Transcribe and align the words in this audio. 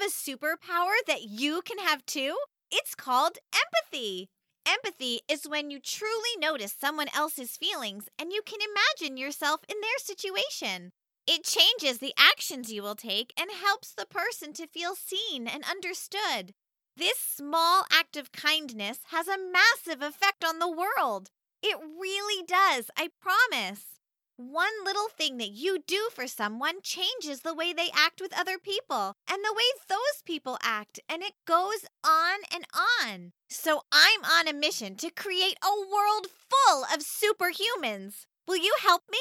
have 0.00 0.08
a 0.08 0.12
superpower 0.12 0.94
that 1.06 1.22
you 1.22 1.62
can 1.62 1.78
have 1.78 2.04
too? 2.06 2.36
It's 2.70 2.94
called 2.94 3.38
empathy. 3.54 4.28
Empathy 4.66 5.20
is 5.28 5.48
when 5.48 5.70
you 5.70 5.80
truly 5.80 6.36
notice 6.38 6.74
someone 6.78 7.08
else's 7.14 7.56
feelings 7.56 8.08
and 8.18 8.32
you 8.32 8.42
can 8.44 8.60
imagine 8.60 9.16
yourself 9.16 9.60
in 9.68 9.76
their 9.80 9.98
situation. 9.98 10.90
It 11.26 11.44
changes 11.44 11.98
the 11.98 12.14
actions 12.18 12.72
you 12.72 12.82
will 12.82 12.94
take 12.94 13.32
and 13.38 13.50
helps 13.50 13.92
the 13.92 14.06
person 14.06 14.52
to 14.54 14.66
feel 14.66 14.94
seen 14.94 15.46
and 15.46 15.64
understood. 15.68 16.52
This 16.96 17.18
small 17.18 17.84
act 17.92 18.16
of 18.16 18.32
kindness 18.32 18.98
has 19.10 19.28
a 19.28 19.38
massive 19.38 20.02
effect 20.02 20.44
on 20.44 20.58
the 20.58 20.70
world. 20.70 21.30
It 21.62 21.78
really 21.78 22.44
does, 22.46 22.90
I 22.96 23.08
promise. 23.20 23.99
One 24.40 24.86
little 24.86 25.08
thing 25.08 25.36
that 25.36 25.50
you 25.50 25.84
do 25.86 26.08
for 26.14 26.26
someone 26.26 26.80
changes 26.82 27.40
the 27.40 27.52
way 27.52 27.74
they 27.74 27.90
act 27.94 28.22
with 28.22 28.32
other 28.32 28.56
people 28.56 29.14
and 29.30 29.44
the 29.44 29.52
way 29.52 29.64
those 29.86 30.22
people 30.24 30.56
act, 30.62 30.98
and 31.10 31.22
it 31.22 31.34
goes 31.46 31.84
on 32.02 32.38
and 32.50 32.64
on. 32.74 33.32
So 33.50 33.82
I'm 33.92 34.24
on 34.24 34.48
a 34.48 34.54
mission 34.54 34.96
to 34.96 35.10
create 35.10 35.58
a 35.62 35.76
world 35.76 36.28
full 36.48 36.84
of 36.84 37.00
superhumans. 37.00 38.24
Will 38.48 38.56
you 38.56 38.74
help 38.80 39.02
me? 39.10 39.18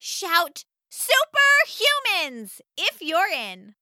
Shout, 0.00 0.64
Superhumans, 0.90 2.60
if 2.76 3.00
you're 3.00 3.30
in. 3.32 3.76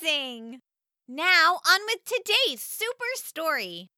Amazing! 0.00 0.62
Now, 1.06 1.60
on 1.68 1.80
with 1.84 2.06
today's 2.06 2.62
super 2.62 3.04
story. 3.16 3.90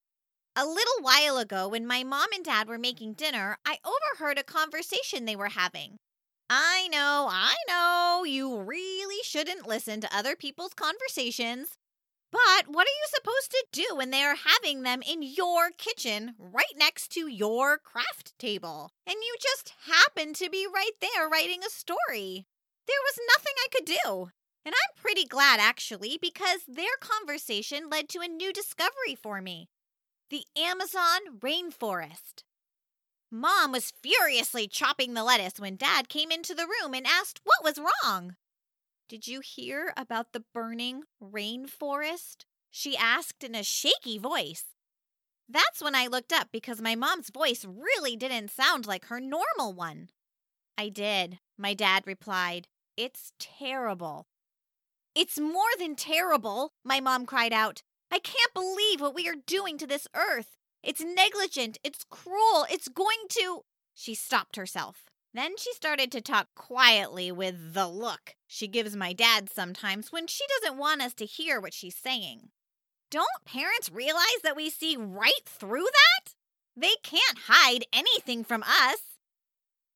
A 0.54 0.66
little 0.66 1.00
while 1.00 1.38
ago, 1.38 1.66
when 1.68 1.86
my 1.86 2.04
mom 2.04 2.28
and 2.34 2.44
dad 2.44 2.68
were 2.68 2.76
making 2.76 3.14
dinner, 3.14 3.56
I 3.64 3.78
overheard 3.86 4.38
a 4.38 4.42
conversation 4.42 5.24
they 5.24 5.34
were 5.34 5.48
having. 5.48 5.96
I 6.50 6.88
know, 6.88 7.26
I 7.30 7.54
know, 7.66 8.24
you 8.24 8.60
really 8.60 9.22
shouldn't 9.24 9.66
listen 9.66 10.02
to 10.02 10.14
other 10.14 10.36
people's 10.36 10.74
conversations. 10.74 11.78
But 12.30 12.68
what 12.68 12.86
are 12.86 12.90
you 12.90 13.06
supposed 13.14 13.50
to 13.52 13.64
do 13.72 13.96
when 13.96 14.10
they 14.10 14.22
are 14.24 14.36
having 14.36 14.82
them 14.82 15.00
in 15.00 15.22
your 15.22 15.70
kitchen 15.70 16.34
right 16.38 16.76
next 16.76 17.08
to 17.12 17.28
your 17.28 17.78
craft 17.78 18.38
table? 18.38 18.90
And 19.06 19.16
you 19.22 19.34
just 19.40 19.72
happen 19.86 20.34
to 20.34 20.50
be 20.50 20.66
right 20.66 20.92
there 21.00 21.30
writing 21.30 21.60
a 21.64 21.70
story. 21.70 22.44
There 22.86 23.02
was 23.06 23.18
nothing 23.34 23.54
I 23.56 23.68
could 23.72 23.86
do. 23.86 24.30
And 24.66 24.74
I'm 24.74 25.02
pretty 25.02 25.24
glad, 25.24 25.60
actually, 25.60 26.18
because 26.20 26.60
their 26.68 26.96
conversation 27.00 27.88
led 27.88 28.10
to 28.10 28.20
a 28.20 28.28
new 28.28 28.52
discovery 28.52 29.14
for 29.14 29.40
me 29.40 29.70
the 30.32 30.46
Amazon 30.56 31.38
rainforest. 31.40 32.42
Mom 33.30 33.70
was 33.70 33.92
furiously 34.02 34.66
chopping 34.66 35.12
the 35.12 35.22
lettuce 35.22 35.60
when 35.60 35.76
Dad 35.76 36.08
came 36.08 36.32
into 36.32 36.54
the 36.54 36.66
room 36.66 36.94
and 36.94 37.06
asked 37.06 37.42
what 37.44 37.62
was 37.62 37.78
wrong. 37.78 38.36
Did 39.10 39.28
you 39.28 39.40
hear 39.40 39.92
about 39.94 40.32
the 40.32 40.42
burning 40.54 41.02
rainforest? 41.22 42.46
She 42.70 42.96
asked 42.96 43.44
in 43.44 43.54
a 43.54 43.62
shaky 43.62 44.18
voice. 44.18 44.64
That's 45.50 45.82
when 45.82 45.94
I 45.94 46.06
looked 46.06 46.32
up 46.32 46.48
because 46.50 46.80
my 46.80 46.94
mom's 46.94 47.28
voice 47.28 47.66
really 47.66 48.16
didn't 48.16 48.50
sound 48.50 48.86
like 48.86 49.08
her 49.08 49.20
normal 49.20 49.74
one. 49.74 50.08
I 50.78 50.88
did, 50.88 51.40
my 51.58 51.74
dad 51.74 52.04
replied. 52.06 52.68
It's 52.96 53.32
terrible. 53.38 54.24
It's 55.14 55.38
more 55.38 55.76
than 55.78 55.94
terrible, 55.94 56.72
my 56.82 57.00
mom 57.00 57.26
cried 57.26 57.52
out. 57.52 57.82
I 58.12 58.18
can't 58.18 58.52
believe 58.52 59.00
what 59.00 59.14
we 59.14 59.26
are 59.26 59.34
doing 59.46 59.78
to 59.78 59.86
this 59.86 60.06
earth. 60.14 60.58
It's 60.82 61.00
negligent. 61.00 61.78
It's 61.82 62.04
cruel. 62.10 62.66
It's 62.70 62.88
going 62.88 63.26
to. 63.30 63.64
She 63.94 64.14
stopped 64.14 64.56
herself. 64.56 65.04
Then 65.32 65.56
she 65.56 65.72
started 65.72 66.12
to 66.12 66.20
talk 66.20 66.48
quietly 66.54 67.32
with 67.32 67.72
the 67.72 67.88
look 67.88 68.34
she 68.46 68.68
gives 68.68 68.94
my 68.94 69.14
dad 69.14 69.48
sometimes 69.48 70.12
when 70.12 70.26
she 70.26 70.44
doesn't 70.46 70.78
want 70.78 71.00
us 71.00 71.14
to 71.14 71.24
hear 71.24 71.58
what 71.58 71.72
she's 71.72 71.96
saying. 71.96 72.50
Don't 73.10 73.26
parents 73.46 73.90
realize 73.90 74.42
that 74.42 74.56
we 74.56 74.68
see 74.68 74.94
right 74.94 75.46
through 75.46 75.86
that? 75.86 76.34
They 76.76 76.96
can't 77.02 77.46
hide 77.46 77.86
anything 77.94 78.44
from 78.44 78.62
us. 78.62 78.98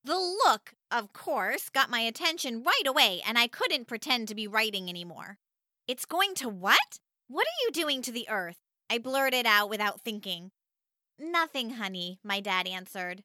The 0.03 0.17
look, 0.17 0.73
of 0.89 1.13
course, 1.13 1.69
got 1.69 1.91
my 1.91 1.99
attention 1.99 2.63
right 2.63 2.87
away, 2.87 3.21
and 3.27 3.37
I 3.37 3.47
couldn't 3.47 3.87
pretend 3.87 4.27
to 4.27 4.35
be 4.35 4.47
writing 4.47 4.89
anymore. 4.89 5.37
It's 5.87 6.05
going 6.05 6.33
to 6.35 6.49
what? 6.49 6.97
What 7.29 7.45
are 7.45 7.59
you 7.65 7.71
doing 7.71 8.01
to 8.03 8.11
the 8.11 8.29
earth? 8.29 8.57
I 8.89 8.99
blurted 8.99 9.45
out 9.45 9.69
without 9.69 10.01
thinking. 10.01 10.51
Nothing, 11.19 11.71
honey, 11.71 12.19
my 12.23 12.39
dad 12.39 12.67
answered. 12.67 13.23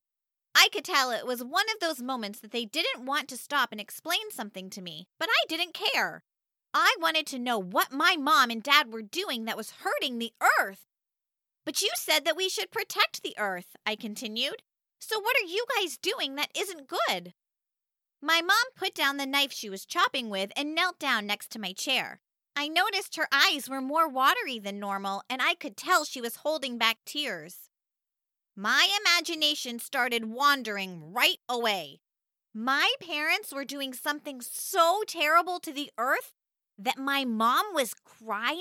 I 0.55 0.69
could 0.73 0.85
tell 0.85 1.13
it 1.13 1.27
was 1.27 1.45
one 1.45 1.67
of 1.73 1.81
those 1.81 2.03
moments 2.03 2.41
that 2.41 2.51
they 2.51 2.65
didn't 2.65 3.07
want 3.07 3.29
to 3.29 3.37
stop 3.37 3.71
and 3.71 3.81
explain 3.81 4.31
something 4.31 4.71
to 4.71 4.83
me, 4.83 5.07
but 5.21 5.29
I 5.31 5.47
didn't 5.49 5.75
care. 5.75 6.25
I 6.75 6.97
wanted 7.01 7.27
to 7.29 7.39
know 7.39 7.59
what 7.59 7.93
my 7.93 8.17
mom 8.19 8.51
and 8.51 8.63
dad 8.63 8.93
were 8.93 9.03
doing 9.03 9.45
that 9.45 9.57
was 9.57 9.75
hurting 9.83 10.19
the 10.19 10.33
earth. 10.61 10.87
But 11.65 11.81
you 11.81 11.91
said 11.95 12.25
that 12.25 12.37
we 12.37 12.49
should 12.49 12.73
protect 12.73 13.23
the 13.23 13.37
earth, 13.39 13.77
I 13.87 13.95
continued. 13.95 14.63
So 15.01 15.21
what 15.21 15.37
are 15.37 15.47
you 15.47 15.65
guys 15.79 15.97
doing 15.97 16.35
that 16.35 16.51
isn't 16.57 16.89
good? 16.89 17.35
My 18.21 18.41
mom 18.41 18.57
put 18.77 18.95
down 18.95 19.17
the 19.17 19.27
knife 19.27 19.53
she 19.53 19.71
was 19.71 19.85
chopping 19.85 20.29
with 20.29 20.51
and 20.57 20.75
knelt 20.75 20.99
down 20.99 21.27
next 21.27 21.51
to 21.53 21.61
my 21.61 21.73
chair. 21.73 22.21
I 22.55 22.69
noticed 22.69 23.17
her 23.17 23.29
eyes 23.33 23.69
were 23.69 23.81
more 23.81 24.09
watery 24.09 24.59
than 24.59 24.79
normal, 24.79 25.23
and 25.29 25.41
I 25.41 25.55
could 25.55 25.77
tell 25.77 26.05
she 26.05 26.21
was 26.21 26.37
holding 26.37 26.79
back 26.79 26.99
tears. 27.05 27.71
My 28.55 28.89
imagination 29.01 29.79
started 29.79 30.27
wandering 30.27 31.13
right 31.13 31.39
away. 31.49 32.01
My 32.55 32.93
parents 33.01 33.53
were 33.53 33.65
doing 33.65 33.95
something 33.95 34.43
so 34.43 35.03
terrible 35.07 35.59
to 35.61 35.73
the 35.73 35.91
earth 35.97 36.35
that 36.79 36.99
my 36.99 37.25
mom 37.25 37.73
was 37.73 37.95
crying? 37.95 38.59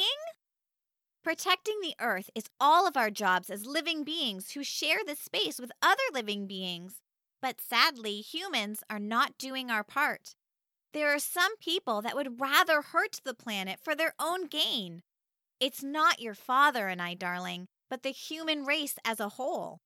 Protecting 1.24 1.80
the 1.82 1.96
earth 2.00 2.30
is 2.34 2.50
all 2.60 2.88
of 2.88 2.96
our 2.96 3.12
jobs 3.12 3.50
as 3.50 3.66
living 3.66 4.04
beings 4.04 4.52
who 4.52 4.64
share 4.64 5.00
the 5.06 5.16
space 5.16 5.60
with 5.60 5.72
other 5.82 6.02
living 6.14 6.48
beings. 6.48 7.02
But 7.42 7.60
sadly, 7.60 8.22
humans 8.22 8.84
are 8.90 9.00
not 9.00 9.38
doing 9.38 9.70
our 9.70 9.84
part. 9.84 10.36
There 10.94 11.14
are 11.14 11.20
some 11.20 11.56
people 11.58 12.02
that 12.02 12.16
would 12.16 12.42
rather 12.42 12.82
hurt 12.82 13.22
the 13.24 13.34
planet 13.34 13.80
for 13.82 13.96
their 13.96 14.14
own 14.20 14.48
gain. 14.48 15.04
It's 15.60 15.82
not 15.84 16.22
your 16.22 16.34
father 16.34 16.88
and 16.88 17.02
I, 17.02 17.14
darling, 17.14 17.68
but 17.90 18.04
the 18.04 18.10
human 18.10 18.66
race 18.66 18.96
as 19.06 19.20
a 19.20 19.30
whole. 19.30 19.80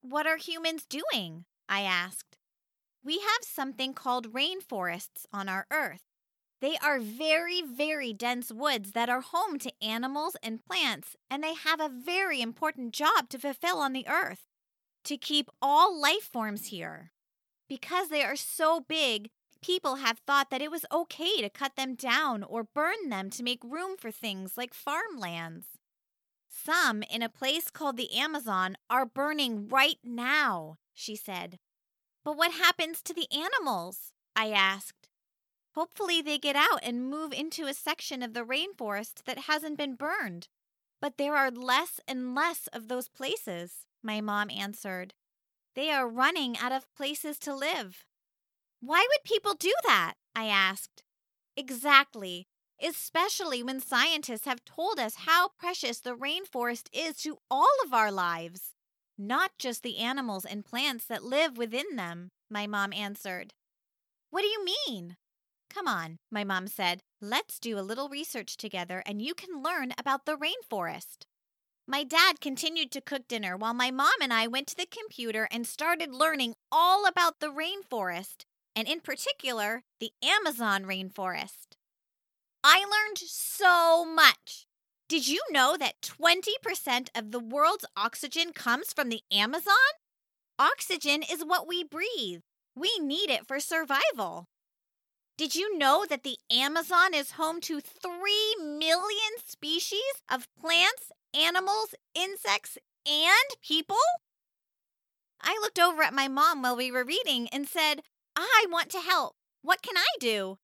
What 0.00 0.26
are 0.26 0.36
humans 0.36 0.86
doing? 0.86 1.44
I 1.68 1.82
asked. 1.82 2.38
We 3.04 3.18
have 3.18 3.42
something 3.42 3.92
called 3.92 4.32
rainforests 4.32 5.26
on 5.32 5.48
our 5.48 5.66
Earth. 5.70 6.02
They 6.60 6.78
are 6.82 7.00
very, 7.00 7.60
very 7.60 8.12
dense 8.12 8.50
woods 8.50 8.92
that 8.92 9.10
are 9.10 9.20
home 9.20 9.58
to 9.58 9.72
animals 9.82 10.36
and 10.42 10.64
plants, 10.64 11.16
and 11.30 11.42
they 11.42 11.54
have 11.54 11.80
a 11.80 11.90
very 11.90 12.40
important 12.40 12.94
job 12.94 13.28
to 13.28 13.38
fulfill 13.38 13.78
on 13.78 13.92
the 13.92 14.08
Earth 14.08 14.46
to 15.04 15.16
keep 15.16 15.50
all 15.60 16.00
life 16.00 16.28
forms 16.32 16.68
here. 16.68 17.12
Because 17.68 18.08
they 18.08 18.22
are 18.22 18.36
so 18.36 18.80
big, 18.80 19.30
people 19.60 19.96
have 19.96 20.18
thought 20.18 20.50
that 20.50 20.62
it 20.62 20.70
was 20.70 20.84
okay 20.92 21.40
to 21.40 21.50
cut 21.50 21.76
them 21.76 21.94
down 21.94 22.42
or 22.42 22.64
burn 22.64 23.08
them 23.08 23.30
to 23.30 23.42
make 23.42 23.62
room 23.64 23.96
for 23.96 24.10
things 24.10 24.56
like 24.56 24.74
farmlands. 24.74 25.66
Some 26.48 27.02
in 27.02 27.22
a 27.22 27.28
place 27.28 27.70
called 27.70 27.96
the 27.96 28.16
Amazon 28.16 28.76
are 28.88 29.06
burning 29.06 29.68
right 29.68 29.98
now, 30.02 30.78
she 30.94 31.16
said. 31.16 31.58
But 32.24 32.36
what 32.36 32.52
happens 32.52 33.02
to 33.02 33.14
the 33.14 33.28
animals? 33.32 34.12
I 34.34 34.50
asked. 34.50 35.08
Hopefully, 35.74 36.22
they 36.22 36.38
get 36.38 36.56
out 36.56 36.80
and 36.82 37.10
move 37.10 37.32
into 37.32 37.66
a 37.66 37.74
section 37.74 38.22
of 38.22 38.32
the 38.32 38.44
rainforest 38.44 39.24
that 39.24 39.40
hasn't 39.40 39.76
been 39.76 39.94
burned. 39.94 40.48
But 41.00 41.18
there 41.18 41.36
are 41.36 41.50
less 41.50 42.00
and 42.08 42.34
less 42.34 42.66
of 42.72 42.88
those 42.88 43.08
places, 43.08 43.86
my 44.02 44.20
mom 44.20 44.50
answered. 44.50 45.14
They 45.74 45.90
are 45.90 46.08
running 46.08 46.56
out 46.56 46.72
of 46.72 46.92
places 46.94 47.38
to 47.40 47.54
live. 47.54 48.06
Why 48.80 49.06
would 49.08 49.24
people 49.24 49.54
do 49.54 49.72
that? 49.84 50.14
I 50.34 50.46
asked. 50.46 51.02
Exactly, 51.56 52.46
especially 52.80 53.62
when 53.62 53.80
scientists 53.80 54.44
have 54.44 54.64
told 54.64 54.98
us 54.98 55.14
how 55.26 55.50
precious 55.58 56.00
the 56.00 56.14
rainforest 56.14 56.88
is 56.92 57.16
to 57.18 57.38
all 57.50 57.74
of 57.84 57.94
our 57.94 58.12
lives, 58.12 58.74
not 59.16 59.52
just 59.58 59.82
the 59.82 59.98
animals 59.98 60.44
and 60.44 60.64
plants 60.64 61.06
that 61.06 61.24
live 61.24 61.56
within 61.56 61.96
them, 61.96 62.30
my 62.50 62.66
mom 62.66 62.92
answered. 62.92 63.54
What 64.30 64.42
do 64.42 64.48
you 64.48 64.64
mean? 64.64 65.16
Come 65.70 65.88
on, 65.88 66.18
my 66.30 66.44
mom 66.44 66.66
said. 66.66 67.00
Let's 67.20 67.58
do 67.58 67.78
a 67.78 67.80
little 67.80 68.08
research 68.08 68.56
together 68.56 69.02
and 69.06 69.22
you 69.22 69.34
can 69.34 69.62
learn 69.62 69.92
about 69.98 70.26
the 70.26 70.36
rainforest. 70.36 71.24
My 71.88 72.04
dad 72.04 72.40
continued 72.40 72.90
to 72.92 73.00
cook 73.00 73.26
dinner 73.28 73.56
while 73.56 73.74
my 73.74 73.90
mom 73.90 74.20
and 74.20 74.32
I 74.32 74.46
went 74.46 74.66
to 74.68 74.76
the 74.76 74.86
computer 74.86 75.48
and 75.50 75.66
started 75.66 76.12
learning 76.12 76.54
all 76.70 77.06
about 77.06 77.40
the 77.40 77.52
rainforest 77.52 78.44
and 78.76 78.86
in 78.86 79.00
particular, 79.00 79.82
the 79.98 80.10
Amazon 80.22 80.84
rainforest. 80.84 81.76
I 82.62 82.80
learned 82.80 83.18
so 83.18 84.04
much. 84.04 84.66
Did 85.08 85.26
you 85.26 85.40
know 85.50 85.76
that 85.78 86.02
20% 86.02 87.08
of 87.14 87.30
the 87.30 87.40
world's 87.40 87.86
oxygen 87.96 88.52
comes 88.52 88.92
from 88.92 89.08
the 89.08 89.22
Amazon? 89.32 89.74
Oxygen 90.58 91.22
is 91.22 91.44
what 91.44 91.66
we 91.66 91.82
breathe. 91.82 92.40
We 92.74 92.98
need 93.00 93.30
it 93.30 93.46
for 93.46 93.60
survival. 93.60 94.46
Did 95.38 95.54
you 95.54 95.78
know 95.78 96.04
that 96.08 96.22
the 96.22 96.38
Amazon 96.50 97.14
is 97.14 97.32
home 97.32 97.60
to 97.62 97.80
3 97.80 98.56
million 98.58 99.32
species 99.44 100.00
of 100.30 100.48
plants, 100.58 101.12
animals, 101.34 101.94
insects, 102.14 102.78
and 103.06 103.60
people? 103.62 103.96
I 105.40 105.58
looked 105.60 105.78
over 105.78 106.02
at 106.02 106.14
my 106.14 106.26
mom 106.26 106.62
while 106.62 106.76
we 106.76 106.90
were 106.90 107.04
reading 107.04 107.48
and 107.48 107.68
said, 107.68 108.00
I 108.36 108.66
want 108.70 108.90
to 108.90 109.00
help. 109.00 109.34
What 109.62 109.82
can 109.82 109.96
I 109.96 110.06
do? 110.20 110.58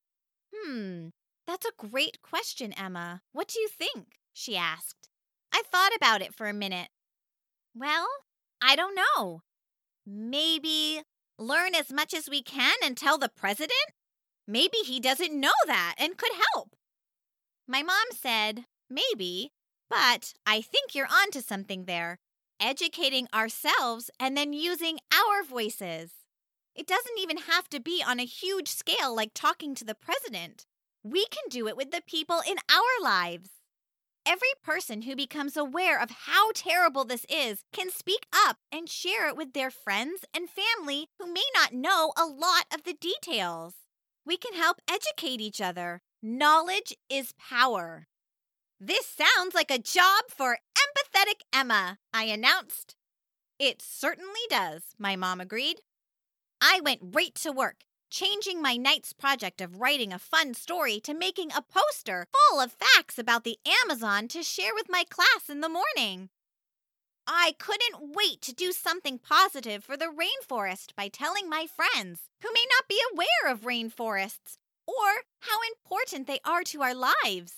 Hmm, 0.55 1.09
that's 1.47 1.67
a 1.67 1.89
great 1.89 2.21
question, 2.23 2.73
Emma. 2.73 3.23
What 3.33 3.49
do 3.49 3.59
you 3.59 3.69
think? 3.69 4.19
she 4.33 4.57
asked. 4.57 5.09
I 5.53 5.63
thought 5.71 5.95
about 5.97 6.23
it 6.23 6.35
for 6.35 6.49
a 6.49 6.55
minute. 6.55 6.89
Well, 7.75 8.07
I 8.63 8.77
don't 8.77 8.95
know. 8.95 9.43
Maybe 10.07 11.03
learn 11.39 11.75
as 11.75 11.93
much 11.93 12.15
as 12.15 12.29
we 12.29 12.43
can 12.43 12.75
and 12.83 12.97
tell 12.97 13.19
the 13.19 13.29
president? 13.29 13.73
Maybe 14.47 14.79
he 14.85 15.01
doesn't 15.01 15.39
know 15.39 15.53
that 15.67 15.95
and 15.99 16.17
could 16.17 16.33
help. 16.55 16.77
My 17.67 17.83
mom 17.83 18.07
said, 18.13 18.65
maybe, 18.91 19.53
but 19.89 20.35
I 20.47 20.61
think 20.61 20.95
you're 20.95 21.07
onto 21.07 21.41
something 21.41 21.85
there. 21.85 22.19
Educating 22.61 23.29
ourselves 23.35 24.11
and 24.21 24.37
then 24.37 24.53
using 24.53 24.99
our 25.13 25.43
voices. 25.43 26.13
It 26.75 26.87
doesn't 26.87 27.19
even 27.19 27.37
have 27.39 27.69
to 27.71 27.81
be 27.81 28.03
on 28.07 28.19
a 28.19 28.25
huge 28.25 28.69
scale 28.69 29.15
like 29.15 29.33
talking 29.35 29.75
to 29.75 29.85
the 29.85 29.95
president. 29.95 30.67
We 31.03 31.27
can 31.27 31.45
do 31.51 31.69
it 31.69 31.77
with 31.77 31.91
the 31.91 32.03
people 32.07 32.41
in 32.49 32.57
our 32.71 33.03
lives. 33.05 33.51
Every 34.25 34.53
person 34.63 35.03
who 35.03 35.17
becomes 35.17 35.57
aware 35.57 36.01
of 36.01 36.11
how 36.27 36.53
terrible 36.55 37.05
this 37.05 37.27
is 37.29 37.65
can 37.73 37.91
speak 37.91 38.27
up 38.33 38.59
and 38.71 38.89
share 38.89 39.29
it 39.29 39.37
with 39.37 39.53
their 39.53 39.71
friends 39.71 40.25
and 40.33 40.49
family 40.49 41.09
who 41.19 41.33
may 41.33 41.45
not 41.55 41.75
know 41.75 42.13
a 42.17 42.25
lot 42.25 42.67
of 42.73 42.85
the 42.85 42.95
details. 42.95 43.75
We 44.25 44.37
can 44.37 44.55
help 44.55 44.81
educate 44.89 45.41
each 45.41 45.61
other. 45.61 46.03
Knowledge 46.23 46.95
is 47.11 47.35
power. 47.37 48.07
This 48.79 49.07
sounds 49.07 49.55
like 49.55 49.73
a 49.73 49.79
job 49.79 50.25
for 50.29 50.59
empathetic 50.79 51.43
Emma, 51.53 51.99
I 52.15 52.25
announced. 52.25 52.95
It 53.59 53.83
certainly 53.83 54.41
does, 54.49 54.83
my 54.99 55.17
mom 55.17 55.41
agreed. 55.41 55.81
I 56.65 56.81
went 56.81 57.01
right 57.03 57.35
to 57.43 57.51
work, 57.51 57.83
changing 58.09 58.63
my 58.63 58.77
night's 58.77 59.13
project 59.13 59.61
of 59.61 59.81
writing 59.81 60.13
a 60.13 60.19
fun 60.19 60.55
story 60.55 61.01
to 61.01 61.13
making 61.13 61.51
a 61.51 61.61
poster 61.61 62.29
full 62.33 62.61
of 62.61 62.71
facts 62.71 63.19
about 63.19 63.43
the 63.43 63.59
Amazon 63.83 64.29
to 64.29 64.45
share 64.45 64.73
with 64.73 64.87
my 64.89 65.03
class 65.11 65.51
in 65.51 65.61
the 65.61 65.69
morning. 65.69 66.29
I 67.27 67.57
couldn't 67.59 68.15
wait 68.15 68.43
to 68.43 68.55
do 68.55 68.71
something 68.71 69.19
positive 69.19 69.83
for 69.83 69.97
the 69.97 70.05
rainforest 70.07 70.95
by 70.95 71.09
telling 71.09 71.49
my 71.49 71.67
friends 71.67 72.21
who 72.43 72.53
may 72.55 72.65
not 72.77 72.87
be 72.89 73.01
aware 73.13 73.53
of 73.53 73.63
rainforests 73.63 74.59
or 74.87 75.25
how 75.41 75.59
important 75.69 76.29
they 76.29 76.39
are 76.45 76.63
to 76.63 76.83
our 76.83 76.95
lives. 76.95 77.55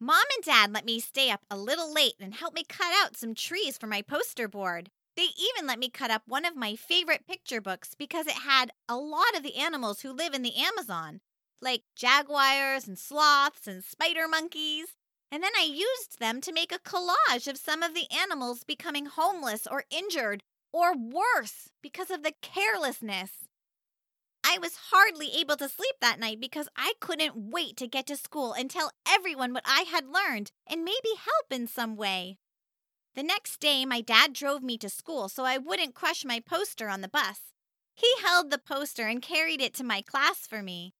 Mom 0.00 0.22
and 0.36 0.44
Dad 0.44 0.72
let 0.72 0.84
me 0.84 1.00
stay 1.00 1.28
up 1.28 1.40
a 1.50 1.56
little 1.56 1.92
late 1.92 2.14
and 2.20 2.34
help 2.34 2.54
me 2.54 2.62
cut 2.68 2.92
out 3.02 3.16
some 3.16 3.34
trees 3.34 3.76
for 3.76 3.88
my 3.88 4.00
poster 4.00 4.46
board. 4.46 4.90
They 5.16 5.28
even 5.38 5.66
let 5.66 5.78
me 5.78 5.90
cut 5.90 6.10
up 6.10 6.22
one 6.26 6.44
of 6.44 6.56
my 6.56 6.74
favorite 6.74 7.26
picture 7.26 7.60
books 7.60 7.94
because 7.94 8.26
it 8.26 8.32
had 8.32 8.70
a 8.88 8.96
lot 8.96 9.36
of 9.36 9.42
the 9.42 9.56
animals 9.56 10.00
who 10.00 10.12
live 10.12 10.32
in 10.32 10.42
the 10.42 10.56
Amazon, 10.56 11.20
like 11.60 11.82
jaguars 11.94 12.88
and 12.88 12.98
sloths 12.98 13.66
and 13.66 13.84
spider 13.84 14.26
monkeys. 14.26 14.96
And 15.30 15.42
then 15.42 15.52
I 15.58 15.64
used 15.64 16.18
them 16.18 16.40
to 16.42 16.52
make 16.52 16.72
a 16.72 16.78
collage 16.78 17.46
of 17.48 17.56
some 17.56 17.82
of 17.82 17.94
the 17.94 18.06
animals 18.10 18.64
becoming 18.64 19.06
homeless 19.06 19.66
or 19.66 19.84
injured, 19.90 20.42
or 20.72 20.94
worse, 20.94 21.70
because 21.82 22.10
of 22.10 22.22
the 22.22 22.34
carelessness. 22.42 23.30
I 24.44 24.58
was 24.58 24.88
hardly 24.90 25.30
able 25.38 25.56
to 25.56 25.68
sleep 25.68 25.94
that 26.00 26.18
night 26.18 26.40
because 26.40 26.68
I 26.76 26.94
couldn't 27.00 27.50
wait 27.50 27.76
to 27.78 27.86
get 27.86 28.06
to 28.08 28.16
school 28.16 28.52
and 28.52 28.68
tell 28.68 28.90
everyone 29.06 29.54
what 29.54 29.64
I 29.66 29.82
had 29.82 30.08
learned 30.08 30.50
and 30.66 30.84
maybe 30.84 31.10
help 31.16 31.50
in 31.50 31.66
some 31.66 31.96
way. 31.96 32.38
The 33.14 33.22
next 33.22 33.60
day, 33.60 33.84
my 33.84 34.00
dad 34.00 34.32
drove 34.32 34.62
me 34.62 34.78
to 34.78 34.88
school 34.88 35.28
so 35.28 35.44
I 35.44 35.58
wouldn't 35.58 35.94
crush 35.94 36.24
my 36.24 36.40
poster 36.40 36.88
on 36.88 37.02
the 37.02 37.08
bus. 37.08 37.52
He 37.94 38.08
held 38.22 38.50
the 38.50 38.58
poster 38.58 39.06
and 39.06 39.20
carried 39.20 39.60
it 39.60 39.74
to 39.74 39.84
my 39.84 40.00
class 40.00 40.46
for 40.46 40.62
me. 40.62 40.94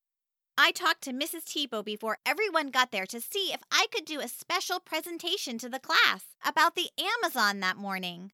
I 0.58 0.72
talked 0.72 1.00
to 1.04 1.12
Mrs. 1.12 1.44
Tipo 1.44 1.82
before 1.82 2.18
everyone 2.26 2.70
got 2.70 2.90
there 2.90 3.06
to 3.06 3.20
see 3.20 3.52
if 3.52 3.62
I 3.70 3.86
could 3.90 4.04
do 4.04 4.20
a 4.20 4.28
special 4.28 4.78
presentation 4.78 5.56
to 5.58 5.70
the 5.70 5.78
class 5.78 6.24
about 6.44 6.74
the 6.74 6.90
Amazon 7.00 7.60
that 7.60 7.78
morning. 7.78 8.32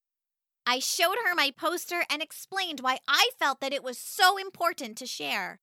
I 0.67 0.81
showed 0.81 1.17
her 1.25 1.37
my 1.37 1.53
poster 1.57 2.03
and 2.11 2.21
explained 2.21 2.81
why 2.81 2.99
I 3.07 3.31
felt 3.39 3.61
that 3.61 3.73
it 3.73 3.85
was 3.85 3.97
so 3.97 4.37
important 4.37 4.99
to 4.99 5.07
share. 5.07 5.61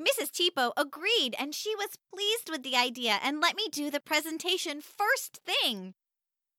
Mrs. 0.00 0.30
Tipo 0.30 0.72
agreed 0.76 1.34
and 1.38 1.54
she 1.54 1.74
was 1.74 1.98
pleased 2.12 2.50
with 2.50 2.62
the 2.62 2.76
idea 2.76 3.18
and 3.22 3.40
let 3.40 3.56
me 3.56 3.68
do 3.72 3.90
the 3.90 4.00
presentation 4.00 4.82
first 4.82 5.40
thing. 5.46 5.94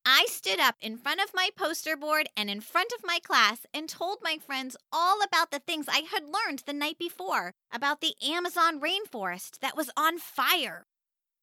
I 0.08 0.28
stood 0.30 0.60
up 0.60 0.76
in 0.82 0.98
front 0.98 1.20
of 1.20 1.34
my 1.34 1.50
poster 1.58 1.98
board 1.98 2.30
and 2.38 2.48
in 2.48 2.62
front 2.62 2.94
of 2.94 3.04
my 3.04 3.18
class 3.18 3.66
and 3.74 3.90
told 3.90 4.20
my 4.22 4.38
friends 4.38 4.78
all 4.92 5.24
about 5.24 5.50
the 5.50 5.58
things 5.58 5.88
I 5.90 6.04
had 6.12 6.30
learned 6.30 6.62
the 6.66 6.74
night 6.74 7.00
before 7.00 7.56
about 7.74 8.02
the 8.02 8.14
Amazon 8.24 8.80
rainforest 8.80 9.60
that 9.62 9.76
was 9.76 9.90
on 9.98 10.20
fire. 10.20 10.86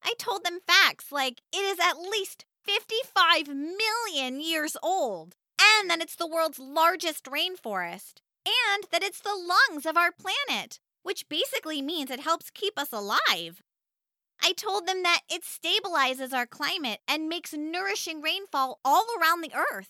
I 0.01 0.13
told 0.17 0.45
them 0.45 0.59
facts 0.65 1.11
like 1.11 1.41
it 1.51 1.57
is 1.57 1.77
at 1.77 1.99
least 1.99 2.45
55 2.63 3.49
million 3.49 4.39
years 4.39 4.77
old, 4.81 5.35
and 5.59 5.89
that 5.89 6.01
it's 6.01 6.15
the 6.15 6.27
world's 6.27 6.59
largest 6.59 7.25
rainforest, 7.25 8.21
and 8.45 8.85
that 8.93 9.03
it's 9.03 9.19
the 9.19 9.35
lungs 9.35 9.85
of 9.85 9.97
our 9.97 10.11
planet, 10.13 10.79
which 11.01 11.27
basically 11.27 11.81
means 11.81 12.09
it 12.09 12.21
helps 12.21 12.49
keep 12.49 12.79
us 12.79 12.93
alive. 12.93 13.61
I 14.45 14.51
told 14.51 14.87
them 14.87 15.03
that 15.03 15.21
it 15.31 15.43
stabilizes 15.43 16.33
our 16.33 16.45
climate 16.45 16.99
and 17.07 17.29
makes 17.29 17.53
nourishing 17.53 18.21
rainfall 18.21 18.79
all 18.83 19.05
around 19.17 19.39
the 19.39 19.53
earth. 19.55 19.89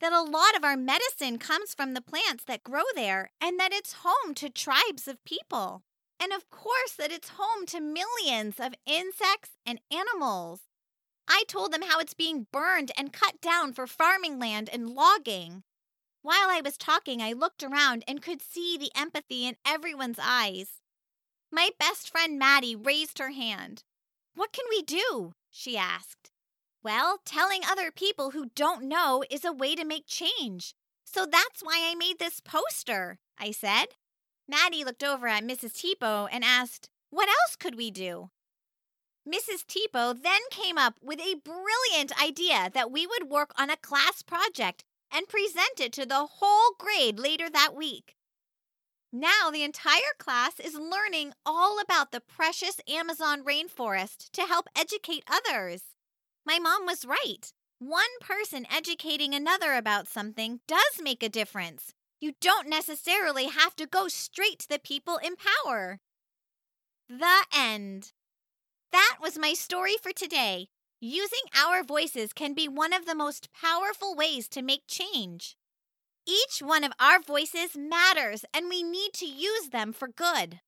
That 0.00 0.14
a 0.14 0.22
lot 0.22 0.56
of 0.56 0.64
our 0.64 0.78
medicine 0.78 1.38
comes 1.38 1.74
from 1.74 1.92
the 1.92 2.00
plants 2.00 2.44
that 2.44 2.64
grow 2.64 2.84
there, 2.94 3.30
and 3.38 3.60
that 3.60 3.74
it's 3.74 4.02
home 4.04 4.34
to 4.36 4.48
tribes 4.48 5.06
of 5.06 5.22
people. 5.24 5.82
And 6.18 6.32
of 6.32 6.48
course, 6.48 6.92
that 6.98 7.12
it's 7.12 7.32
home 7.36 7.66
to 7.66 7.80
millions 7.80 8.58
of 8.58 8.74
insects 8.86 9.50
and 9.66 9.80
animals. 9.90 10.60
I 11.28 11.44
told 11.46 11.72
them 11.72 11.82
how 11.82 11.98
it's 11.98 12.14
being 12.14 12.46
burned 12.50 12.92
and 12.96 13.12
cut 13.12 13.40
down 13.42 13.74
for 13.74 13.86
farming 13.86 14.38
land 14.38 14.70
and 14.72 14.88
logging. 14.88 15.64
While 16.22 16.48
I 16.48 16.62
was 16.64 16.78
talking, 16.78 17.20
I 17.20 17.32
looked 17.32 17.62
around 17.62 18.04
and 18.08 18.22
could 18.22 18.40
see 18.40 18.78
the 18.78 18.90
empathy 18.96 19.46
in 19.46 19.56
everyone's 19.66 20.18
eyes. 20.20 20.80
My 21.50 21.70
best 21.78 22.10
friend 22.10 22.38
Maddie 22.38 22.76
raised 22.76 23.18
her 23.18 23.30
hand. 23.30 23.84
What 24.34 24.52
can 24.52 24.64
we 24.68 24.82
do? 24.82 25.34
she 25.50 25.76
asked. 25.76 26.30
Well, 26.82 27.18
telling 27.24 27.62
other 27.64 27.90
people 27.90 28.30
who 28.30 28.50
don't 28.54 28.84
know 28.84 29.24
is 29.30 29.44
a 29.44 29.52
way 29.52 29.74
to 29.74 29.84
make 29.84 30.06
change. 30.06 30.74
So 31.04 31.24
that's 31.24 31.62
why 31.62 31.88
I 31.90 31.94
made 31.94 32.18
this 32.18 32.40
poster, 32.40 33.18
I 33.38 33.50
said. 33.50 33.96
Maddie 34.48 34.84
looked 34.84 35.02
over 35.02 35.26
at 35.26 35.44
Mrs. 35.44 35.72
Tipo 35.72 36.28
and 36.30 36.44
asked, 36.44 36.88
What 37.10 37.28
else 37.28 37.56
could 37.58 37.76
we 37.76 37.90
do? 37.90 38.30
Mrs. 39.26 39.64
Tipo 39.66 40.14
then 40.20 40.40
came 40.50 40.78
up 40.78 40.98
with 41.02 41.18
a 41.20 41.40
brilliant 41.42 42.12
idea 42.22 42.70
that 42.72 42.92
we 42.92 43.06
would 43.06 43.28
work 43.28 43.52
on 43.58 43.70
a 43.70 43.76
class 43.76 44.22
project 44.22 44.84
and 45.12 45.28
present 45.28 45.80
it 45.80 45.92
to 45.94 46.06
the 46.06 46.26
whole 46.26 46.74
grade 46.78 47.18
later 47.18 47.50
that 47.50 47.74
week. 47.74 48.14
Now, 49.18 49.50
the 49.50 49.62
entire 49.62 50.12
class 50.18 50.60
is 50.60 50.74
learning 50.74 51.32
all 51.46 51.80
about 51.80 52.12
the 52.12 52.20
precious 52.20 52.82
Amazon 52.86 53.42
rainforest 53.42 54.30
to 54.32 54.42
help 54.42 54.68
educate 54.76 55.24
others. 55.26 55.84
My 56.44 56.58
mom 56.58 56.84
was 56.84 57.06
right. 57.06 57.50
One 57.78 58.02
person 58.20 58.66
educating 58.70 59.32
another 59.34 59.72
about 59.72 60.06
something 60.06 60.60
does 60.68 61.00
make 61.00 61.22
a 61.22 61.30
difference. 61.30 61.94
You 62.20 62.34
don't 62.42 62.68
necessarily 62.68 63.46
have 63.46 63.74
to 63.76 63.86
go 63.86 64.08
straight 64.08 64.58
to 64.58 64.68
the 64.68 64.78
people 64.78 65.16
in 65.16 65.36
power. 65.64 65.98
The 67.08 67.46
end. 67.56 68.12
That 68.92 69.16
was 69.22 69.38
my 69.38 69.54
story 69.54 69.94
for 70.02 70.12
today. 70.12 70.68
Using 71.00 71.48
our 71.56 71.82
voices 71.82 72.34
can 72.34 72.52
be 72.52 72.68
one 72.68 72.92
of 72.92 73.06
the 73.06 73.14
most 73.14 73.48
powerful 73.54 74.14
ways 74.14 74.46
to 74.48 74.60
make 74.60 74.86
change. 74.86 75.56
Each 76.28 76.60
one 76.60 76.82
of 76.82 76.92
our 76.98 77.20
voices 77.20 77.76
matters, 77.76 78.44
and 78.52 78.68
we 78.68 78.82
need 78.82 79.12
to 79.12 79.26
use 79.26 79.68
them 79.68 79.92
for 79.92 80.08
good. 80.08 80.58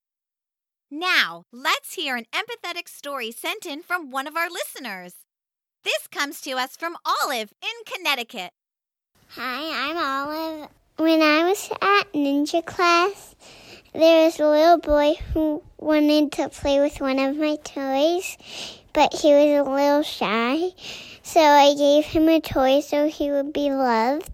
Now, 0.88 1.47
let's 1.53 1.95
hear 1.95 2.15
an 2.15 2.27
empathetic 2.33 2.88
story 2.88 3.33
sent 3.33 3.67
in 3.67 3.83
from 3.83 4.12
one 4.12 4.29
of 4.29 4.37
our 4.37 4.49
listeners. 4.49 5.15
This 5.83 6.07
comes 6.07 6.41
to 6.43 6.53
us 6.53 6.77
from 6.77 6.97
Olive 7.05 7.53
in 7.61 7.93
Connecticut. 7.93 8.53
Hi, 9.31 9.91
I'm 9.91 9.97
Olive. 9.97 10.69
When 10.97 11.23
I 11.23 11.49
was 11.49 11.69
at 11.73 12.12
ninja 12.12 12.65
class, 12.65 13.35
there 13.93 14.27
was 14.27 14.38
a 14.38 14.49
little 14.49 14.79
boy 14.79 15.15
who 15.33 15.65
wanted 15.77 16.31
to 16.33 16.50
play 16.50 16.79
with 16.79 17.00
one 17.00 17.19
of 17.19 17.37
my 17.37 17.57
toys, 17.57 18.38
but 18.93 19.12
he 19.12 19.35
was 19.35 19.67
a 19.67 19.69
little 19.69 20.03
shy. 20.05 20.71
So 21.25 21.41
I 21.41 21.75
gave 21.75 22.05
him 22.05 22.29
a 22.29 22.41
toy 22.41 22.79
so 22.79 23.09
he 23.09 23.33
would 23.33 23.53
be 23.53 23.73
loved 23.73 24.31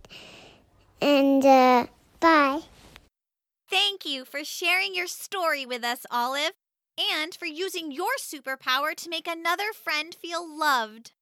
and 1.04 1.44
uh, 1.44 1.86
bye. 2.18 2.62
Thank 3.68 4.06
you 4.06 4.24
for 4.24 4.42
sharing 4.42 4.94
your 4.94 5.06
story 5.06 5.66
with 5.66 5.84
us, 5.84 6.06
Olive, 6.10 6.52
and 6.98 7.34
for 7.34 7.46
using 7.46 7.92
your 7.92 8.16
superpower 8.18 8.94
to 8.96 9.10
make 9.10 9.28
another 9.28 9.72
friend 9.72 10.14
feel 10.14 10.42
loved. 10.46 11.12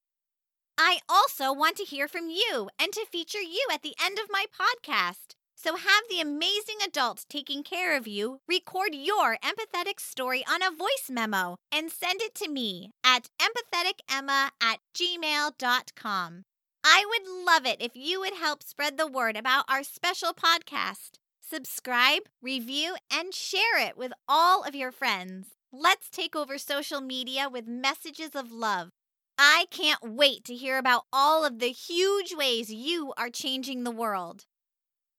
I 0.78 0.98
also 1.08 1.52
want 1.52 1.76
to 1.78 1.84
hear 1.84 2.08
from 2.08 2.30
you 2.30 2.68
and 2.78 2.92
to 2.92 3.04
feature 3.10 3.40
you 3.40 3.66
at 3.72 3.82
the 3.82 3.94
end 4.02 4.18
of 4.18 4.30
my 4.30 4.46
podcast. 4.52 5.34
So 5.56 5.76
have 5.76 6.04
the 6.08 6.20
amazing 6.20 6.78
adult 6.84 7.24
taking 7.28 7.62
care 7.62 7.96
of 7.96 8.08
you 8.08 8.38
record 8.48 8.94
your 8.94 9.36
empathetic 9.44 10.00
story 10.00 10.44
on 10.48 10.62
a 10.62 10.74
voice 10.74 11.08
memo 11.10 11.56
and 11.70 11.90
send 11.90 12.20
it 12.20 12.34
to 12.36 12.48
me 12.48 12.90
at 13.04 13.28
empatheticemma 13.40 14.50
at 14.60 14.78
gmail.com. 14.96 16.42
I 16.84 17.04
would 17.08 17.46
love 17.46 17.64
it 17.64 17.80
if 17.80 17.92
you 17.94 18.20
would 18.20 18.34
help 18.34 18.62
spread 18.62 18.96
the 18.98 19.06
word 19.06 19.36
about 19.36 19.64
our 19.68 19.84
special 19.84 20.32
podcast. 20.32 21.18
Subscribe, 21.40 22.22
review, 22.40 22.96
and 23.12 23.32
share 23.32 23.78
it 23.78 23.96
with 23.96 24.12
all 24.26 24.64
of 24.64 24.74
your 24.74 24.90
friends. 24.90 25.48
Let's 25.72 26.10
take 26.10 26.34
over 26.34 26.58
social 26.58 27.00
media 27.00 27.48
with 27.48 27.66
messages 27.66 28.30
of 28.34 28.50
love. 28.50 28.90
I 29.38 29.66
can't 29.70 30.02
wait 30.02 30.44
to 30.44 30.54
hear 30.54 30.76
about 30.76 31.04
all 31.12 31.44
of 31.44 31.58
the 31.58 31.70
huge 31.70 32.34
ways 32.34 32.72
you 32.72 33.12
are 33.16 33.30
changing 33.30 33.84
the 33.84 33.90
world. 33.90 34.44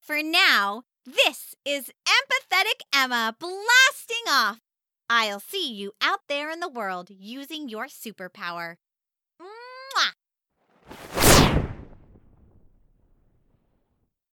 For 0.00 0.22
now, 0.22 0.82
this 1.06 1.54
is 1.64 1.90
Empathetic 2.06 2.80
Emma 2.94 3.34
blasting 3.38 4.28
off. 4.28 4.60
I'll 5.08 5.40
see 5.40 5.72
you 5.72 5.92
out 6.00 6.20
there 6.28 6.50
in 6.50 6.60
the 6.60 6.68
world 6.68 7.08
using 7.10 7.68
your 7.68 7.86
superpower. 7.86 8.76